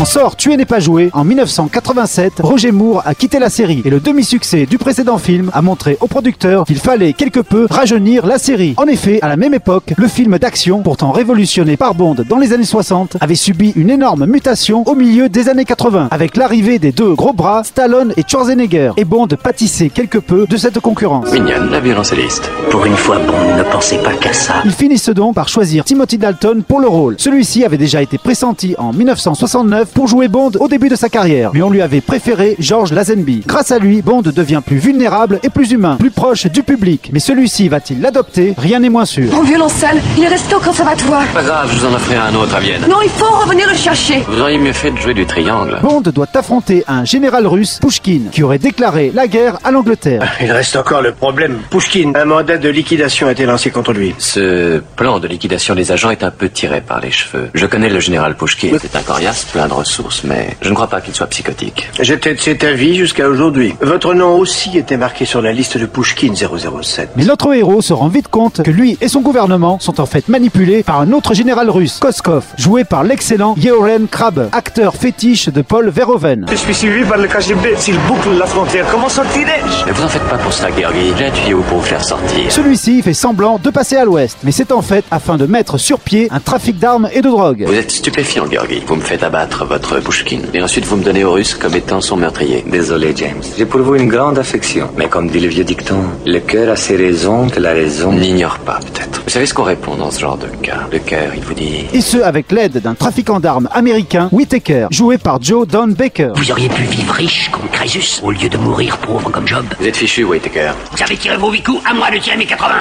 Quand 0.00 0.06
sort 0.06 0.36
Tuer 0.36 0.56
n'est 0.56 0.64
pas 0.64 0.80
joué, 0.80 1.10
en 1.12 1.24
1987, 1.24 2.40
Roger 2.42 2.72
Moore 2.72 3.02
a 3.04 3.14
quitté 3.14 3.38
la 3.38 3.50
série 3.50 3.82
et 3.84 3.90
le 3.90 4.00
demi-succès 4.00 4.64
du 4.64 4.78
précédent 4.78 5.18
film 5.18 5.50
a 5.52 5.60
montré 5.60 5.98
au 6.00 6.06
producteur 6.06 6.64
qu'il 6.64 6.78
fallait 6.78 7.12
quelque 7.12 7.40
peu 7.40 7.66
rajeunir 7.68 8.24
la 8.24 8.38
série. 8.38 8.72
En 8.78 8.86
effet, 8.86 9.18
à 9.20 9.28
la 9.28 9.36
même 9.36 9.52
époque, 9.52 9.92
le 9.98 10.08
film 10.08 10.38
d'action, 10.38 10.80
pourtant 10.80 11.10
révolutionné 11.10 11.76
par 11.76 11.94
Bond 11.94 12.16
dans 12.26 12.38
les 12.38 12.54
années 12.54 12.64
60, 12.64 13.18
avait 13.20 13.34
subi 13.34 13.74
une 13.76 13.90
énorme 13.90 14.24
mutation 14.24 14.84
au 14.88 14.94
milieu 14.94 15.28
des 15.28 15.50
années 15.50 15.66
80, 15.66 16.08
avec 16.10 16.38
l'arrivée 16.38 16.78
des 16.78 16.92
deux 16.92 17.12
gros 17.12 17.34
bras, 17.34 17.62
Stallone 17.62 18.14
et 18.16 18.22
Schwarzenegger, 18.26 18.92
et 18.96 19.04
Bond 19.04 19.28
pâtissait 19.28 19.90
quelque 19.90 20.16
peu 20.16 20.46
de 20.46 20.56
cette 20.56 20.80
concurrence. 20.80 21.30
Mignonne, 21.30 21.70
la 21.70 21.80
violoncelliste. 21.80 22.50
Pour 22.70 22.86
une 22.86 22.96
fois, 22.96 23.18
Bond 23.18 23.58
ne 23.58 23.64
pensait 23.64 23.98
pas 23.98 24.14
qu'à 24.14 24.32
ça. 24.32 24.62
Ils 24.64 24.72
finissent 24.72 25.10
donc 25.10 25.34
par 25.34 25.50
choisir 25.50 25.84
Timothy 25.84 26.16
Dalton 26.16 26.62
pour 26.66 26.80
le 26.80 26.88
rôle. 26.88 27.16
Celui-ci 27.18 27.66
avait 27.66 27.76
déjà 27.76 28.00
été 28.00 28.16
pressenti 28.16 28.74
en 28.78 28.94
1969 28.94 29.89
pour 29.90 30.06
jouer 30.08 30.28
Bond 30.28 30.52
au 30.58 30.68
début 30.68 30.88
de 30.88 30.96
sa 30.96 31.08
carrière, 31.08 31.50
mais 31.54 31.62
on 31.62 31.70
lui 31.70 31.82
avait 31.82 32.00
préféré 32.00 32.56
George 32.58 32.92
Lazenby. 32.92 33.42
Grâce 33.46 33.70
à 33.70 33.78
lui, 33.78 34.02
Bond 34.02 34.22
devient 34.22 34.62
plus 34.64 34.78
vulnérable 34.78 35.38
et 35.42 35.50
plus 35.50 35.72
humain, 35.72 35.96
plus 35.96 36.10
proche 36.10 36.46
du 36.46 36.62
public. 36.62 37.10
Mais 37.12 37.20
celui-ci 37.20 37.68
va-t-il 37.68 38.00
l'adopter? 38.00 38.54
Rien 38.56 38.80
n'est 38.80 38.88
moins 38.88 39.04
sûr. 39.04 39.32
Mon 39.32 39.42
violoncelle, 39.42 40.00
il 40.16 40.24
est 40.24 40.28
resté 40.28 40.54
au 40.54 40.60
conservatoire. 40.60 41.24
Pas 41.34 41.42
grave, 41.42 41.70
je 41.72 41.78
vous 41.78 41.86
en 41.86 41.94
offrirai 41.94 42.18
un 42.20 42.34
autre 42.34 42.54
à 42.54 42.60
Vienne. 42.60 42.82
Non, 42.88 42.98
il 43.02 43.10
faut 43.10 43.24
revenir 43.44 43.68
le 43.68 43.76
chercher. 43.76 44.22
Vous 44.28 44.40
auriez 44.40 44.58
mieux 44.58 44.72
fait 44.72 44.90
de 44.90 44.96
jouer 44.98 45.14
du 45.14 45.26
triangle. 45.26 45.78
Bond 45.82 46.00
doit 46.00 46.28
affronter 46.34 46.84
un 46.88 47.04
général 47.04 47.46
russe, 47.46 47.78
Pushkin, 47.80 48.22
qui 48.32 48.42
aurait 48.42 48.58
déclaré 48.58 49.10
la 49.14 49.26
guerre 49.26 49.58
à 49.64 49.70
l'Angleterre. 49.70 50.30
Il 50.40 50.50
reste 50.52 50.76
encore 50.76 51.02
le 51.02 51.12
problème. 51.12 51.58
Pushkin, 51.70 52.12
un 52.14 52.24
mandat 52.24 52.58
de 52.58 52.68
liquidation 52.68 53.26
a 53.28 53.32
été 53.32 53.46
lancé 53.46 53.70
contre 53.70 53.92
lui. 53.92 54.14
Ce 54.18 54.80
plan 54.96 55.18
de 55.18 55.28
liquidation 55.28 55.74
des 55.74 55.92
agents 55.92 56.10
est 56.10 56.22
un 56.22 56.30
peu 56.30 56.48
tiré 56.48 56.80
par 56.80 57.00
les 57.00 57.10
cheveux. 57.10 57.50
Je 57.54 57.66
connais 57.66 57.88
le 57.88 58.00
général 58.00 58.36
Pushkin. 58.36 58.76
C'est 58.80 58.96
un 58.96 59.02
coriace 59.02 59.44
plein 59.52 59.66
de 59.68 59.72
ressources, 59.80 60.24
mais 60.24 60.56
je 60.62 60.70
ne 60.70 60.74
crois 60.74 60.86
pas 60.88 61.00
qu'il 61.00 61.14
soit 61.14 61.26
psychotique. 61.26 61.88
J'étais 62.00 62.34
de 62.34 62.40
cet 62.40 62.64
avis 62.64 62.94
jusqu'à 62.96 63.28
aujourd'hui. 63.28 63.74
Votre 63.80 64.14
nom 64.14 64.36
aussi 64.38 64.76
était 64.78 64.96
marqué 64.96 65.24
sur 65.24 65.42
la 65.42 65.52
liste 65.52 65.76
de 65.78 65.86
Pushkin 65.86 66.34
007. 66.34 67.10
Mais 67.16 67.24
notre 67.24 67.52
héros 67.54 67.82
se 67.82 67.92
rend 67.92 68.08
vite 68.08 68.28
compte 68.28 68.62
que 68.62 68.70
lui 68.70 68.96
et 69.00 69.08
son 69.08 69.20
gouvernement 69.20 69.78
sont 69.80 70.00
en 70.00 70.06
fait 70.06 70.28
manipulés 70.28 70.82
par 70.82 71.00
un 71.00 71.12
autre 71.12 71.34
général 71.34 71.70
russe, 71.70 71.98
Koskov, 72.00 72.44
joué 72.56 72.84
par 72.84 73.04
l'excellent 73.04 73.54
Yeoren 73.58 74.06
Krabbe, 74.08 74.48
acteur 74.52 74.94
fétiche 74.94 75.48
de 75.48 75.62
Paul 75.62 75.88
Verhoeven. 75.88 76.46
Je 76.50 76.56
suis 76.56 76.74
suivi 76.74 77.04
par 77.04 77.18
le 77.18 77.26
KGB. 77.28 77.74
S'il 77.76 77.98
boucle 78.00 78.30
la 78.38 78.46
frontière, 78.46 78.86
comment 78.90 79.08
sortirai-je 79.08 79.86
Ne 79.88 79.92
vous 79.92 80.02
en 80.04 80.08
faites 80.08 80.28
pas 80.28 80.38
pour 80.38 80.52
ça, 80.52 80.68
Georgi. 80.68 81.12
J'ai 81.18 81.26
un 81.26 81.30
tuyau 81.30 81.60
pour 81.68 81.78
vous 81.78 81.84
faire 81.84 82.04
sortir. 82.04 82.50
Celui-ci 82.50 83.02
fait 83.02 83.14
semblant 83.14 83.58
de 83.62 83.70
passer 83.70 83.96
à 83.96 84.04
l'ouest, 84.04 84.38
mais 84.44 84.52
c'est 84.52 84.72
en 84.72 84.82
fait 84.82 85.04
afin 85.10 85.36
de 85.36 85.46
mettre 85.46 85.78
sur 85.78 85.98
pied 86.00 86.28
un 86.30 86.40
trafic 86.40 86.78
d'armes 86.78 87.08
et 87.12 87.22
de 87.22 87.28
drogue. 87.28 87.64
Vous 87.66 87.74
êtes 87.74 87.90
stupéfiant, 87.90 88.44
Georgi. 88.50 88.82
Vous 88.86 88.96
me 88.96 89.00
faites 89.00 89.22
abattre 89.22 89.64
votre 89.70 90.00
Pushkin. 90.00 90.40
Et 90.52 90.60
ensuite, 90.60 90.84
vous 90.84 90.96
me 90.96 91.04
donnez 91.04 91.22
aux 91.22 91.30
Russes 91.30 91.54
comme 91.54 91.76
étant 91.76 92.00
son 92.00 92.16
meurtrier. 92.16 92.64
Désolé, 92.66 93.14
James. 93.16 93.40
J'ai 93.56 93.66
pour 93.66 93.80
vous 93.82 93.94
une 93.94 94.08
grande 94.08 94.36
affection. 94.36 94.88
Mais 94.96 95.08
comme 95.08 95.28
dit 95.28 95.38
le 95.38 95.46
vieux 95.46 95.62
dicton, 95.62 96.02
le 96.26 96.40
cœur 96.40 96.72
a 96.72 96.76
ses 96.76 96.96
raisons 96.96 97.48
que 97.48 97.60
la 97.60 97.72
raison. 97.72 98.12
N'ignore 98.12 98.58
pas, 98.58 98.80
peut-être. 98.80 99.22
Vous 99.24 99.30
savez 99.30 99.46
ce 99.46 99.54
qu'on 99.54 99.62
répond 99.62 99.94
dans 99.94 100.10
ce 100.10 100.20
genre 100.20 100.36
de 100.36 100.48
cas? 100.60 100.88
Le 100.90 100.98
cœur, 100.98 101.30
il 101.36 101.42
vous 101.42 101.54
dit... 101.54 101.86
Et 101.92 102.00
ce 102.00 102.18
avec 102.18 102.50
l'aide 102.50 102.78
d'un 102.82 102.94
trafiquant 102.94 103.38
d'armes 103.38 103.68
américain, 103.70 104.28
Whittaker, 104.32 104.88
joué 104.90 105.18
par 105.18 105.40
Joe 105.40 105.68
Don 105.68 105.86
Baker. 105.88 106.32
Vous 106.34 106.50
auriez 106.50 106.68
pu 106.68 106.82
vivre 106.82 107.14
riche 107.14 107.48
comme 107.52 107.68
Crésus 107.70 108.20
au 108.24 108.32
lieu 108.32 108.48
de 108.48 108.56
mourir 108.58 108.98
pauvre 108.98 109.30
comme 109.30 109.46
Job. 109.46 109.64
Vous 109.78 109.86
êtes 109.86 109.96
fichu, 109.96 110.24
Whittaker. 110.24 110.72
Vous 110.96 111.02
avez 111.02 111.16
tiré 111.16 111.36
vos 111.36 111.52
huit 111.52 111.62
coups, 111.62 111.80
à 111.88 111.94
moi 111.94 112.10
de 112.10 112.18
tirer 112.18 112.36
mes 112.36 112.46
80. 112.46 112.78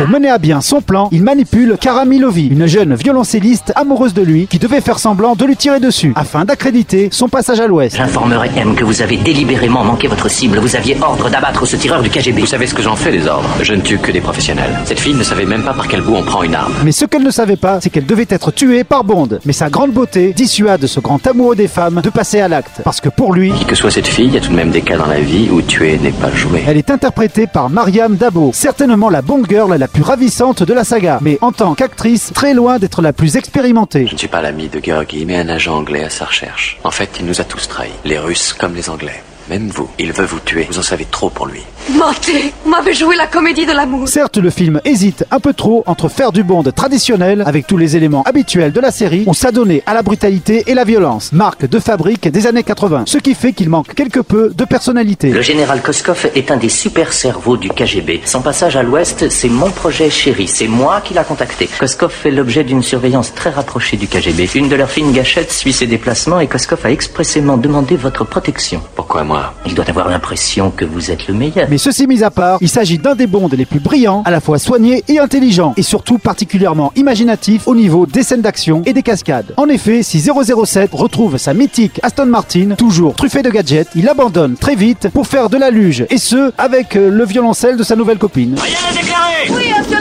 Pour 0.00 0.08
mener 0.08 0.30
à 0.30 0.38
bien 0.38 0.62
son 0.62 0.80
plan, 0.80 1.10
il 1.12 1.22
manipule 1.22 1.76
Kara 1.78 2.06
Milovi, 2.06 2.46
une 2.46 2.64
jeune 2.66 2.94
violoncelliste 2.94 3.70
amoureuse 3.76 4.14
de 4.14 4.22
lui 4.22 4.46
qui 4.46 4.58
devait 4.58 4.80
faire 4.80 4.98
semblant 4.98 5.34
de 5.34 5.44
lui 5.44 5.56
tirer 5.56 5.78
dessus 5.78 6.14
afin 6.16 6.46
d'accréditer 6.46 7.10
son 7.12 7.28
passage 7.28 7.60
à 7.60 7.66
l'ouest. 7.66 7.98
J'informerai 7.98 8.48
M 8.56 8.74
que 8.74 8.82
vous 8.82 9.02
avez 9.02 9.18
délibérément 9.18 9.84
manqué 9.84 10.08
votre 10.08 10.30
cible. 10.30 10.58
Vous 10.58 10.74
aviez 10.74 10.96
ordre 11.02 11.28
d'abattre 11.28 11.66
ce 11.66 11.76
tireur 11.76 12.00
du 12.00 12.08
KGB. 12.08 12.40
Vous 12.40 12.46
savez 12.46 12.66
ce 12.66 12.74
que 12.74 12.80
j'en 12.80 12.96
fais 12.96 13.12
des 13.12 13.26
ordres 13.26 13.50
Je 13.60 13.74
ne 13.74 13.82
tue 13.82 13.98
que 13.98 14.10
des 14.10 14.22
professionnels. 14.22 14.74
Cette 14.86 15.00
fille 15.00 15.12
ne 15.12 15.22
savait 15.22 15.44
même 15.44 15.64
pas 15.64 15.74
par 15.74 15.86
quel 15.86 16.00
bout 16.00 16.14
on 16.16 16.22
prend 16.22 16.44
une 16.44 16.54
arme. 16.54 16.72
Mais 16.82 16.92
ce 16.92 17.04
qu'elle 17.04 17.22
ne 17.22 17.30
savait 17.30 17.56
pas, 17.56 17.82
c'est 17.82 17.90
qu'elle 17.90 18.06
devait 18.06 18.26
être 18.30 18.52
tuée 18.52 18.84
par 18.84 19.04
Bond. 19.04 19.28
Mais 19.44 19.52
sa 19.52 19.68
grande 19.68 19.92
beauté 19.92 20.32
dissuade 20.32 20.86
ce 20.86 21.00
grand 21.00 21.26
amoureux 21.26 21.56
des 21.56 21.68
femmes 21.68 22.00
de 22.02 22.08
passer 22.08 22.40
à 22.40 22.48
l'acte. 22.48 22.80
Parce 22.84 23.02
que 23.02 23.10
pour 23.10 23.34
lui, 23.34 23.52
Qui 23.52 23.66
que 23.66 23.74
soit 23.74 23.90
cette 23.90 24.08
fille, 24.08 24.28
il 24.28 24.32
y 24.32 24.38
a 24.38 24.40
tout 24.40 24.50
de 24.50 24.56
même 24.56 24.70
des 24.70 24.80
cas 24.80 24.96
dans 24.96 25.08
la 25.08 25.20
vie 25.20 25.50
où 25.52 25.60
tuer 25.60 25.98
n'est 25.98 26.10
pas 26.10 26.34
jouer. 26.34 26.64
elle 26.66 26.78
est 26.78 26.90
interprétée 26.90 27.46
par 27.46 27.68
Mariam 27.68 28.16
Dabo, 28.16 28.52
certainement 28.54 29.10
la 29.10 29.20
Bond 29.20 29.42
girl 29.46 29.76
la 29.76 29.89
plus 29.90 30.02
ravissante 30.02 30.62
de 30.62 30.72
la 30.72 30.84
saga. 30.84 31.18
Mais 31.20 31.38
en 31.40 31.52
tant 31.52 31.74
qu'actrice, 31.74 32.32
très 32.32 32.54
loin 32.54 32.78
d'être 32.78 33.02
la 33.02 33.12
plus 33.12 33.36
expérimentée. 33.36 34.06
Je 34.06 34.14
ne 34.14 34.18
suis 34.18 34.28
pas 34.28 34.42
l'ami 34.42 34.68
de 34.68 34.80
Georgi, 34.82 35.24
mais 35.26 35.36
un 35.36 35.48
agent 35.48 35.76
anglais 35.76 36.04
à 36.04 36.10
sa 36.10 36.24
recherche. 36.24 36.78
En 36.84 36.90
fait, 36.90 37.10
il 37.20 37.26
nous 37.26 37.40
a 37.40 37.44
tous 37.44 37.68
trahis. 37.68 37.90
Les 38.04 38.18
Russes 38.18 38.52
comme 38.52 38.74
les 38.74 38.88
Anglais. 38.88 39.22
Même 39.50 39.68
vous. 39.74 39.88
Il 39.98 40.12
veut 40.12 40.24
vous 40.26 40.38
tuer. 40.38 40.68
Vous 40.70 40.78
en 40.78 40.82
savez 40.82 41.04
trop 41.10 41.28
pour 41.28 41.46
lui. 41.46 41.60
Mentez, 41.98 42.54
vous 42.64 42.70
m'avez 42.70 42.94
joué 42.94 43.16
la 43.16 43.26
comédie 43.26 43.66
de 43.66 43.72
l'amour. 43.72 44.06
Certes, 44.06 44.36
le 44.36 44.48
film 44.48 44.80
hésite 44.84 45.24
un 45.32 45.40
peu 45.40 45.52
trop 45.52 45.82
entre 45.86 46.08
faire 46.08 46.30
du 46.30 46.44
Bond 46.44 46.62
traditionnel 46.62 47.42
avec 47.44 47.66
tous 47.66 47.76
les 47.76 47.96
éléments 47.96 48.22
habituels 48.22 48.70
de 48.70 48.78
la 48.78 48.92
série 48.92 49.24
ou 49.26 49.34
s'adonner 49.34 49.82
à 49.86 49.94
la 49.94 50.02
brutalité 50.02 50.70
et 50.70 50.74
la 50.74 50.84
violence, 50.84 51.32
marque 51.32 51.68
de 51.68 51.80
fabrique 51.80 52.28
des 52.28 52.46
années 52.46 52.62
80, 52.62 53.04
ce 53.06 53.18
qui 53.18 53.34
fait 53.34 53.52
qu'il 53.52 53.70
manque 53.70 53.92
quelque 53.92 54.20
peu 54.20 54.52
de 54.54 54.64
personnalité. 54.64 55.30
Le 55.30 55.42
général 55.42 55.82
Koskov 55.82 56.30
est 56.36 56.52
un 56.52 56.56
des 56.56 56.68
super 56.68 57.12
cerveaux 57.12 57.56
du 57.56 57.70
KGB. 57.70 58.20
Son 58.26 58.42
passage 58.42 58.76
à 58.76 58.84
l'ouest, 58.84 59.30
c'est 59.30 59.48
mon 59.48 59.70
projet 59.70 60.10
chéri. 60.10 60.46
C'est 60.46 60.68
moi 60.68 61.00
qui 61.00 61.12
l'a 61.12 61.24
contacté. 61.24 61.68
Koskov 61.76 62.12
fait 62.12 62.30
l'objet 62.30 62.62
d'une 62.62 62.84
surveillance 62.84 63.34
très 63.34 63.50
rapprochée 63.50 63.96
du 63.96 64.06
KGB. 64.06 64.48
Une 64.54 64.68
de 64.68 64.76
leurs 64.76 64.90
fines 64.90 65.10
gâchettes 65.10 65.50
suit 65.50 65.72
ses 65.72 65.88
déplacements 65.88 66.38
et 66.38 66.46
Koskov 66.46 66.86
a 66.86 66.92
expressément 66.92 67.56
demandé 67.56 67.96
votre 67.96 68.24
protection. 68.24 68.80
Pourquoi 68.94 69.24
moi? 69.24 69.39
Il 69.66 69.74
doit 69.74 69.88
avoir 69.88 70.08
l'impression 70.08 70.70
que 70.70 70.84
vous 70.84 71.10
êtes 71.10 71.28
le 71.28 71.34
meilleur. 71.34 71.66
Mais 71.70 71.78
ceci 71.78 72.06
mis 72.06 72.22
à 72.22 72.30
part, 72.30 72.58
il 72.60 72.68
s'agit 72.68 72.98
d'un 72.98 73.14
des 73.14 73.26
Bonds 73.26 73.48
les 73.52 73.66
plus 73.66 73.80
brillants, 73.80 74.22
à 74.24 74.30
la 74.30 74.40
fois 74.40 74.58
soigné 74.58 75.04
et 75.08 75.18
intelligent, 75.18 75.74
et 75.76 75.82
surtout 75.82 76.18
particulièrement 76.18 76.92
imaginatif 76.96 77.66
au 77.68 77.74
niveau 77.74 78.06
des 78.06 78.22
scènes 78.22 78.40
d'action 78.40 78.82
et 78.86 78.92
des 78.92 79.02
cascades. 79.02 79.54
En 79.56 79.68
effet, 79.68 80.02
si 80.02 80.20
007 80.20 80.90
retrouve 80.92 81.36
sa 81.36 81.54
mythique 81.54 82.00
Aston 82.02 82.26
Martin, 82.26 82.74
toujours 82.76 83.14
truffée 83.14 83.42
de 83.42 83.50
gadgets, 83.50 83.88
il 83.94 84.08
abandonne 84.08 84.56
très 84.56 84.74
vite 84.74 85.08
pour 85.12 85.26
faire 85.26 85.48
de 85.48 85.56
la 85.56 85.70
luge, 85.70 86.06
et 86.10 86.18
ce, 86.18 86.52
avec 86.58 86.96
euh, 86.96 87.10
le 87.10 87.24
violoncelle 87.24 87.76
de 87.76 87.82
sa 87.82 87.96
nouvelle 87.96 88.18
copine. 88.18 88.56
Oui, 88.62 88.74
un 88.88 88.92
violoncelle. 88.92 89.99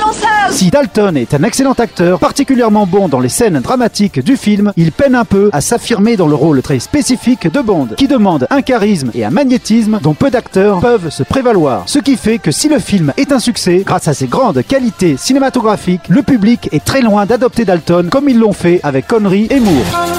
Si 0.60 0.70
Dalton 0.72 1.16
est 1.16 1.34
un 1.34 1.44
excellent 1.44 1.72
acteur, 1.72 2.20
particulièrement 2.20 2.86
bon 2.86 3.08
dans 3.08 3.22
les 3.22 3.30
scènes 3.30 3.62
dramatiques 3.62 4.22
du 4.22 4.36
film, 4.36 4.74
il 4.76 4.92
peine 4.92 5.16
un 5.16 5.24
peu 5.24 5.50
à 5.54 5.62
s'affirmer 5.62 6.18
dans 6.18 6.28
le 6.28 6.36
rôle 6.36 6.62
très 6.62 6.80
spécifique 6.80 7.50
de 7.50 7.62
Bond, 7.62 7.88
qui 7.96 8.10
demande 8.10 8.46
un 8.50 8.62
charisme 8.62 9.10
et 9.14 9.24
un 9.24 9.30
magnétisme 9.30 10.00
dont 10.04 10.14
peu 10.14 10.30
d'acteurs 10.30 10.82
peuvent 10.82 11.12
se 11.12 11.24
prévaloir. 11.24 11.84
Ce 11.86 12.00
qui 12.00 12.18
fait 12.18 12.40
que 12.40 12.52
si 12.52 12.68
le 12.68 12.80
film 12.80 13.14
est 13.16 13.32
un 13.32 13.40
succès, 13.40 13.84
grâce 13.86 14.10
à 14.10 14.14
ses 14.14 14.28
grandes 14.28 14.62
qualités 14.64 15.16
cinématographiques, 15.16 16.10
le 16.10 16.24
public 16.24 16.68
est 16.74 16.84
très 16.84 17.00
loin 17.00 17.26
d'adopter 17.26 17.64
Dalton 17.64 18.10
comme 18.10 18.28
ils 18.28 18.38
l'ont 18.38 18.52
fait 18.52 18.82
avec 18.84 19.08
Connery 19.08 19.48
et 19.50 19.62
Moore. 19.62 20.19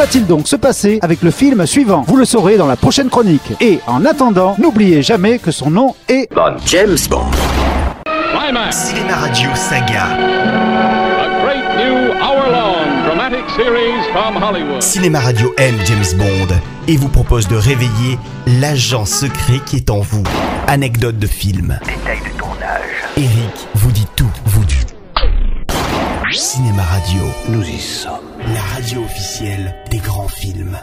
Va-t-il 0.00 0.26
donc 0.26 0.48
se 0.48 0.56
passer 0.56 0.98
avec 1.02 1.20
le 1.20 1.30
film 1.30 1.66
suivant 1.66 2.02
Vous 2.08 2.16
le 2.16 2.24
saurez 2.24 2.56
dans 2.56 2.66
la 2.66 2.76
prochaine 2.76 3.10
chronique. 3.10 3.52
Et 3.60 3.80
en 3.86 4.06
attendant, 4.06 4.56
n'oubliez 4.58 5.02
jamais 5.02 5.38
que 5.38 5.50
son 5.50 5.70
nom 5.70 5.94
est 6.08 6.26
James 6.64 6.96
Bond. 7.10 7.30
Cinéma 8.70 9.16
Radio 9.16 9.50
Saga. 9.54 10.04
A 10.04 11.42
great 11.42 11.76
new 11.76 12.12
hour-long 12.18 13.04
dramatic 13.04 13.44
series. 13.50 13.66
series 13.66 14.10
from 14.10 14.42
Hollywood. 14.42 14.80
Cinéma 14.80 15.20
Radio 15.20 15.52
aime 15.58 15.76
James 15.84 16.16
Bond 16.16 16.54
et 16.88 16.96
vous 16.96 17.10
propose 17.10 17.46
de 17.46 17.56
réveiller 17.56 18.18
l'agent 18.58 19.04
secret 19.04 19.60
qui 19.66 19.76
est 19.76 19.90
en 19.90 20.00
vous. 20.00 20.22
Anecdote 20.66 21.18
de 21.18 21.26
film. 21.26 21.78
Détail 21.84 22.20
de 22.20 22.38
tournage. 22.38 22.80
Eric 23.18 23.68
vous 23.74 23.92
dit 23.92 24.06
tout, 24.16 24.30
vous 24.46 24.64
dit. 24.64 24.86
Cinéma 26.32 26.84
Radio, 26.84 27.20
Nous 27.50 27.68
y 27.68 27.78
sommes. 27.78 28.29
La 28.46 28.60
radio 28.60 29.02
officielle 29.02 29.74
des 29.90 29.98
grands 29.98 30.28
films. 30.28 30.78